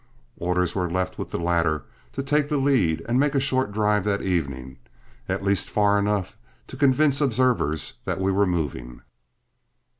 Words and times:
Orders 0.39 0.73
were 0.73 0.89
left 0.89 1.19
with 1.19 1.29
the 1.29 1.37
latter 1.37 1.83
to 2.13 2.23
take 2.23 2.49
the 2.49 2.57
lead 2.57 3.05
and 3.07 3.19
make 3.19 3.35
a 3.35 3.39
short 3.39 3.71
drive 3.71 4.03
that 4.05 4.23
evening, 4.23 4.77
at 5.29 5.43
least 5.43 5.69
far 5.69 5.99
enough 5.99 6.35
to 6.69 6.75
convince 6.75 7.21
observers 7.21 7.93
that 8.05 8.19
we 8.19 8.31
were 8.31 8.47
moving. 8.47 9.03